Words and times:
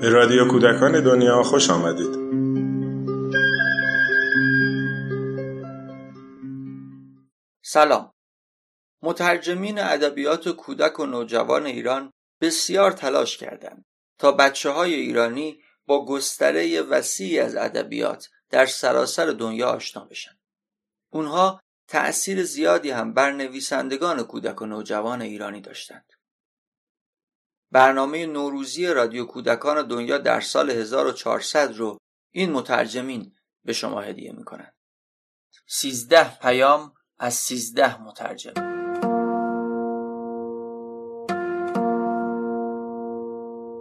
به 0.00 0.08
رادیو 0.08 0.48
کودکان 0.48 1.04
دنیا 1.04 1.42
خوش 1.42 1.70
آمدید 1.70 2.14
سلام 7.64 8.12
مترجمین 9.02 9.78
ادبیات 9.78 10.48
کودک 10.48 11.00
و 11.00 11.06
نوجوان 11.06 11.66
ایران 11.66 12.12
بسیار 12.40 12.92
تلاش 12.92 13.38
کردند 13.38 13.84
تا 14.18 14.32
بچه 14.32 14.70
های 14.70 14.94
ایرانی 14.94 15.62
با 15.86 16.06
گستره 16.06 16.82
وسیعی 16.82 17.38
از 17.38 17.56
ادبیات 17.56 18.28
در 18.50 18.66
سراسر 18.66 19.26
دنیا 19.26 19.68
آشنا 19.68 20.04
بشن. 20.04 20.38
اونها 21.12 21.60
تأثیر 21.88 22.44
زیادی 22.44 22.90
هم 22.90 23.14
بر 23.14 23.32
نویسندگان 23.32 24.22
کودک 24.22 24.62
و 24.62 24.66
نوجوان 24.66 25.22
ایرانی 25.22 25.60
داشتند. 25.60 26.12
برنامه 27.72 28.26
نوروزی 28.26 28.86
رادیو 28.86 29.24
کودکان 29.24 29.88
دنیا 29.88 30.18
در 30.18 30.40
سال 30.40 30.70
1400 30.70 31.74
رو 31.74 31.98
این 32.30 32.52
مترجمین 32.52 33.32
به 33.64 33.72
شما 33.72 34.00
هدیه 34.00 34.32
می‌کنند. 34.32 34.74
سیزده 35.66 36.38
پیام 36.38 36.92
از 37.18 37.34
سیزده 37.34 38.02
مترجم 38.02 38.52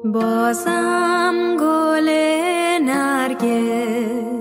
بازم 0.05 1.57
گل 1.59 2.09
نرگس 2.81 4.36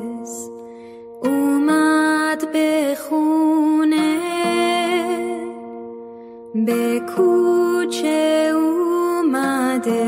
به 6.67 7.01
کوچه 7.01 8.53
اومده. 8.55 10.05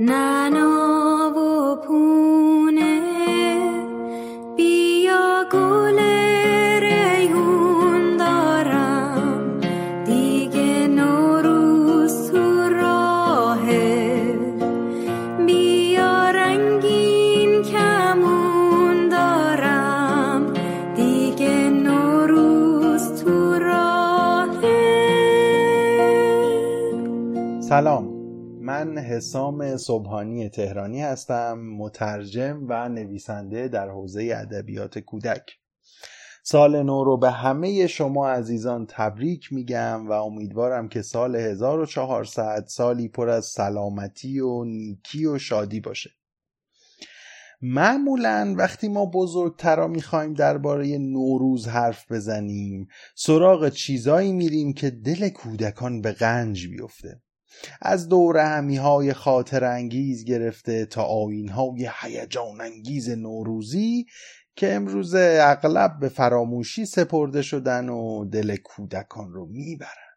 ننا 0.00 0.37
سلام. 27.68 28.08
من 28.60 28.98
حسام 28.98 29.76
صبحانی 29.76 30.48
تهرانی 30.48 31.02
هستم 31.02 31.58
مترجم 31.58 32.66
و 32.68 32.88
نویسنده 32.88 33.68
در 33.68 33.88
حوزه 33.88 34.32
ادبیات 34.36 34.98
کودک. 34.98 35.42
سال 36.42 36.82
نو 36.82 37.04
رو 37.04 37.16
به 37.16 37.30
همه 37.30 37.86
شما 37.86 38.28
عزیزان 38.28 38.86
تبریک 38.86 39.52
میگم 39.52 40.08
و 40.08 40.12
امیدوارم 40.12 40.88
که 40.88 41.02
سال 41.02 41.36
1400 41.36 42.64
سالی 42.68 43.08
پر 43.08 43.28
از 43.28 43.44
سلامتی 43.44 44.40
و 44.40 44.64
نیکی 44.64 45.26
و 45.26 45.38
شادی 45.38 45.80
باشه. 45.80 46.10
معمولا 47.62 48.54
وقتی 48.58 48.88
ما 48.88 49.06
بزرگترا 49.06 49.88
می‌خوایم 49.88 50.34
درباره 50.34 50.98
نوروز 50.98 51.68
حرف 51.68 52.12
بزنیم 52.12 52.88
سراغ 53.14 53.68
چیزایی 53.68 54.32
میریم 54.32 54.72
که 54.72 54.90
دل 54.90 55.28
کودکان 55.28 56.00
به 56.00 56.12
غنج 56.12 56.68
بیفته. 56.68 57.22
از 57.82 58.08
دور 58.08 58.38
همی 58.38 58.76
های 58.76 59.12
خاطر 59.12 59.64
انگیز 59.64 60.24
گرفته 60.24 60.86
تا 60.86 61.02
آین 61.02 61.48
های 61.48 61.90
هیجان 62.00 62.60
انگیز 62.60 63.10
نوروزی 63.10 64.06
که 64.56 64.74
امروز 64.74 65.14
اغلب 65.18 65.98
به 66.00 66.08
فراموشی 66.08 66.86
سپرده 66.86 67.42
شدن 67.42 67.88
و 67.88 68.24
دل 68.24 68.56
کودکان 68.56 69.32
رو 69.32 69.46
می‌برن. 69.46 70.08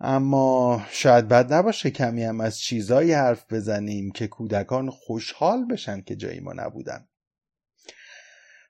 اما 0.00 0.82
شاید 0.90 1.28
بد 1.28 1.52
نباشه 1.52 1.90
کمی 1.90 2.24
هم 2.24 2.40
از 2.40 2.58
چیزایی 2.58 3.12
حرف 3.12 3.52
بزنیم 3.52 4.10
که 4.10 4.26
کودکان 4.26 4.90
خوشحال 4.90 5.64
بشن 5.64 6.00
که 6.00 6.16
جای 6.16 6.40
ما 6.40 6.52
نبودن. 6.52 7.08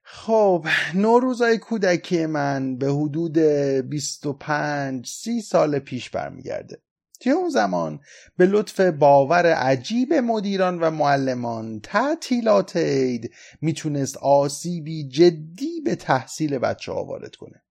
خب 0.02 0.66
نوروزای 0.94 1.58
کودکی 1.58 2.26
من 2.26 2.76
به 2.76 2.92
حدود 2.92 3.38
25 3.38 5.06
سی 5.06 5.40
سال 5.40 5.78
پیش 5.78 6.10
برمیگرده. 6.10 6.82
توی 7.20 7.32
اون 7.32 7.48
زمان 7.48 8.00
به 8.36 8.46
لطف 8.46 8.80
باور 8.80 9.46
عجیب 9.46 10.14
مدیران 10.14 10.78
و 10.78 10.90
معلمان 10.90 11.80
تعطیلات 11.80 12.76
عید 12.76 13.34
می‌تونست 13.60 14.16
آسیبی 14.16 15.08
جدی 15.08 15.80
به 15.84 15.94
تحصیل 15.94 16.58
بچه 16.58 16.92
ها 16.92 17.04
وارد 17.04 17.36
کنه. 17.36 17.62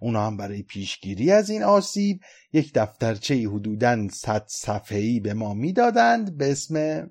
اونا 0.00 0.26
هم 0.26 0.36
برای 0.36 0.62
پیشگیری 0.62 1.30
از 1.30 1.50
این 1.50 1.62
آسیب 1.62 2.20
یک 2.52 2.72
دفترچه 2.74 3.34
حدوداً 3.34 4.08
صد 4.08 4.44
صفحه‌ای 4.48 5.20
به 5.20 5.34
ما 5.34 5.54
می‌دادند 5.54 6.36
به 6.36 6.50
اسم 6.50 7.06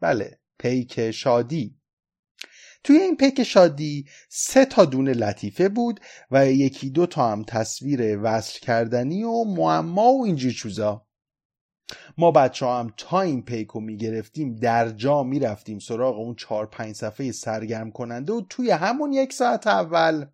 بله 0.00 0.38
پیک 0.58 1.10
شادی. 1.10 1.78
توی 2.84 2.96
این 2.96 3.16
پیک 3.16 3.42
شادی 3.42 4.06
سه 4.28 4.64
تا 4.64 4.84
دونه 4.84 5.12
لطیفه 5.12 5.68
بود 5.68 6.00
و 6.30 6.46
یکی 6.46 6.90
دو 6.90 7.06
تا 7.06 7.32
هم 7.32 7.44
تصویر 7.44 8.18
وصل 8.22 8.58
کردنی 8.60 9.22
و 9.22 9.44
معما 9.44 10.12
و 10.12 10.24
اینجور 10.24 10.52
چیزا. 10.52 11.06
ما 12.18 12.30
بچه 12.30 12.66
هم 12.66 12.92
تا 12.96 13.20
این 13.20 13.42
پیک 13.42 13.68
رو 13.68 13.80
می‌گرفتیم 13.80 14.54
در 14.54 14.88
جا 14.88 15.22
می‌رفتیم 15.22 15.78
سراغ 15.78 16.18
اون 16.18 16.34
چهار 16.34 16.66
پنج 16.66 16.94
صفحه 16.96 17.32
سرگرم 17.32 17.90
کننده 17.90 18.32
و 18.32 18.40
توی 18.48 18.70
همون 18.70 19.12
یک 19.12 19.32
ساعت 19.32 19.66
اول 19.66 20.26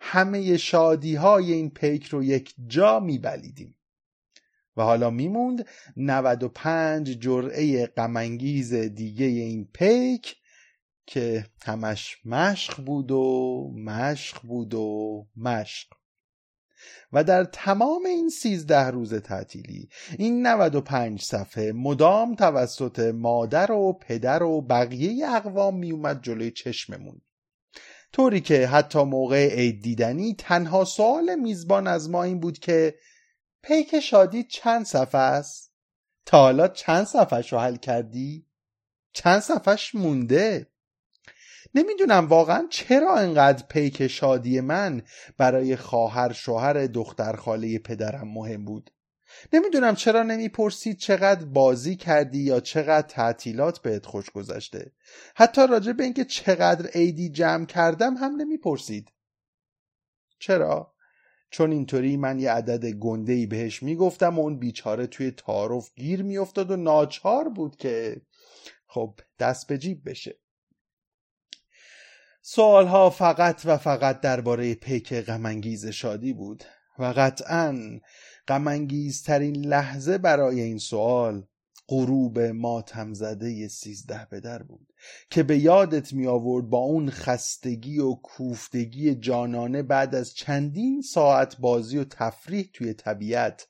همه 0.00 0.56
شادی 0.56 1.14
های 1.14 1.52
این 1.52 1.70
پیک 1.70 2.06
رو 2.06 2.24
یک 2.24 2.54
جا 2.66 3.00
میبلیدیم. 3.00 3.74
و 4.76 4.82
حالا 4.82 5.10
میموند 5.10 5.66
95 5.96 7.18
جرعه 7.18 7.86
غمانگیز 7.86 8.74
دیگه 8.74 9.26
این 9.26 9.68
پیک 9.72 10.36
که 11.06 11.46
همش 11.64 12.16
مشق 12.24 12.84
بود 12.84 13.10
و 13.10 13.72
مشق 13.76 14.42
بود 14.42 14.74
و 14.74 15.26
مشق. 15.36 16.01
و 17.12 17.24
در 17.24 17.44
تمام 17.44 18.06
این 18.06 18.28
سیزده 18.28 18.86
روز 18.86 19.14
تعطیلی 19.14 19.88
این 20.18 20.46
95 20.46 21.22
صفحه 21.22 21.72
مدام 21.72 22.34
توسط 22.34 22.98
مادر 22.98 23.72
و 23.72 23.92
پدر 23.92 24.42
و 24.42 24.60
بقیه 24.60 25.28
اقوام 25.28 25.76
میومد 25.76 26.22
جلوی 26.22 26.50
چشممون 26.50 27.20
طوری 28.12 28.40
که 28.40 28.66
حتی 28.66 29.02
موقع 29.04 29.48
عید 29.48 29.82
دیدنی 29.82 30.34
تنها 30.34 30.84
سوال 30.84 31.34
میزبان 31.34 31.86
از 31.86 32.10
ما 32.10 32.22
این 32.22 32.40
بود 32.40 32.58
که 32.58 32.94
پیک 33.62 34.00
شادی 34.00 34.44
چند 34.44 34.84
صفحه 34.84 35.20
است؟ 35.20 35.72
تا 36.26 36.38
حالا 36.38 36.68
چند 36.68 37.04
صفحش 37.04 37.52
رو 37.52 37.58
حل 37.58 37.76
کردی؟ 37.76 38.46
چند 39.12 39.40
صفحش 39.40 39.94
مونده؟ 39.94 40.71
نمی‌دونم 41.74 42.26
واقعا 42.26 42.66
چرا 42.70 43.16
انقدر 43.16 43.66
پیک 43.66 44.06
شادی 44.06 44.60
من 44.60 45.02
برای 45.38 45.76
خواهر 45.76 46.32
شوهر 46.32 46.86
دختر 46.86 47.36
خاله 47.36 47.78
پدرم 47.78 48.28
مهم 48.28 48.64
بود. 48.64 48.90
نمی‌دونم 49.52 49.94
چرا 49.94 50.22
نمی‌پرسید 50.22 50.98
چقدر 50.98 51.44
بازی 51.44 51.96
کردی 51.96 52.38
یا 52.38 52.60
چقدر 52.60 53.08
تعطیلات 53.08 53.78
بهت 53.78 54.06
خوش 54.06 54.30
گذشته. 54.30 54.92
حتی 55.36 55.66
راجع 55.66 55.92
به 55.92 56.04
اینکه 56.04 56.24
چقدر 56.24 56.86
عیدی 56.86 57.28
جمع 57.28 57.66
کردم 57.66 58.14
هم 58.14 58.36
نمی‌پرسید. 58.36 59.08
چرا؟ 60.38 60.94
چون 61.50 61.72
اینطوری 61.72 62.16
من 62.16 62.38
یه 62.38 62.50
عدد 62.50 62.86
گنده 62.86 63.32
ای 63.32 63.46
بهش 63.46 63.82
می‌گفتم 63.82 64.38
و 64.38 64.42
اون 64.42 64.58
بیچاره 64.58 65.06
توی 65.06 65.30
تعارف 65.30 65.90
گیر 65.94 66.22
میافتاد 66.22 66.70
و 66.70 66.76
ناچار 66.76 67.48
بود 67.48 67.76
که 67.76 68.22
خب 68.86 69.20
دست 69.38 69.66
به 69.66 69.78
جیب 69.78 70.08
بشه. 70.08 70.38
سوالها 72.44 73.10
فقط 73.10 73.62
و 73.64 73.76
فقط 73.76 74.20
درباره 74.20 74.74
پیک 74.74 75.14
غمانگیز 75.14 75.86
شادی 75.86 76.32
بود 76.32 76.64
و 76.98 77.04
قطعا 77.16 78.00
غمانگیزترین 78.48 79.56
لحظه 79.56 80.18
برای 80.18 80.60
این 80.60 80.78
سوال 80.78 81.46
غروب 81.88 82.40
ماتم 82.40 83.14
زده 83.14 83.68
سیزده 83.68 84.26
بدر 84.32 84.62
بود 84.62 84.92
که 85.30 85.42
به 85.42 85.58
یادت 85.58 86.12
می 86.12 86.26
آورد 86.26 86.70
با 86.70 86.78
اون 86.78 87.10
خستگی 87.10 87.98
و 87.98 88.14
کوفتگی 88.14 89.14
جانانه 89.14 89.82
بعد 89.82 90.14
از 90.14 90.34
چندین 90.34 91.02
ساعت 91.02 91.56
بازی 91.56 91.98
و 91.98 92.04
تفریح 92.04 92.70
توی 92.72 92.94
طبیعت 92.94 93.68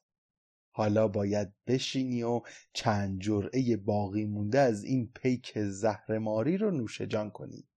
حالا 0.70 1.08
باید 1.08 1.52
بشینی 1.66 2.22
و 2.22 2.40
چند 2.72 3.20
جرعه 3.20 3.76
باقی 3.76 4.24
مونده 4.24 4.58
از 4.58 4.84
این 4.84 5.12
پیک 5.14 5.52
زهرماری 5.56 6.56
رو 6.56 6.70
نوش 6.70 7.00
جان 7.00 7.30
کنی. 7.30 7.68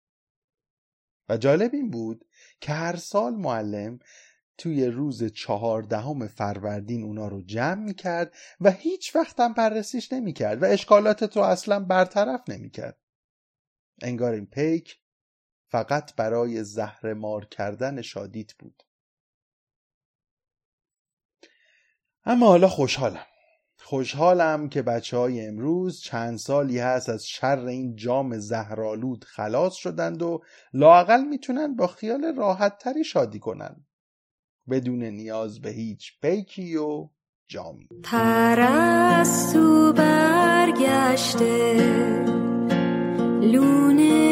و 1.30 1.38
جالب 1.38 1.74
این 1.74 1.92
بود 1.92 2.26
که 2.62 2.74
هر 2.74 2.96
سال 2.96 3.34
معلم 3.36 4.00
توی 4.58 4.86
روز 4.86 5.24
چهاردهم 5.24 6.28
فروردین 6.28 7.04
اونا 7.04 7.28
رو 7.28 7.42
جمع 7.42 7.84
می‌کرد 7.84 8.34
و 8.62 8.72
هیچ 8.72 9.16
وقت 9.16 9.40
هم 9.40 9.54
بررسیش 9.54 10.14
نمی‌کرد 10.14 10.64
و 10.64 10.66
اشکالاتت 10.66 11.38
رو 11.38 11.44
اصلا 11.44 11.80
برطرف 11.80 12.50
نمی‌کرد. 12.50 12.98
انگار 14.02 14.34
این 14.34 14.46
پیک 14.46 15.00
فقط 15.68 16.16
برای 16.16 16.64
زهر 16.64 17.14
مار 17.14 17.46
کردن 17.46 18.02
شادیت 18.02 18.54
بود. 18.54 18.84
اما 22.26 22.48
حالا 22.48 22.68
خوشحالم. 22.68 23.26
خوشحالم 23.88 24.70
که 24.70 24.82
بچه 24.82 25.18
های 25.18 25.48
امروز 25.48 26.02
چند 26.02 26.38
سالی 26.38 26.80
هست 26.80 27.10
از 27.10 27.28
شر 27.28 27.66
این 27.66 27.96
جام 27.96 28.38
زهرالود 28.38 29.24
خلاص 29.24 29.74
شدند 29.74 30.22
و 30.22 30.42
لاقل 30.74 31.22
می‌تونن 31.22 31.76
با 31.76 31.88
خیال 31.88 32.36
راحت 32.38 32.78
تری 32.78 33.04
شادی 33.04 33.40
کنن. 33.40 33.86
بدون 34.70 35.04
نیاز 35.04 35.62
به 35.62 35.70
هیچ 35.70 36.12
پیکی 36.22 36.76
و 36.76 37.10
جامی. 37.48 37.88
پرستو 38.04 39.94
برگشته 39.94 41.74
لونه 43.42 44.25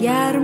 guiar 0.00 0.40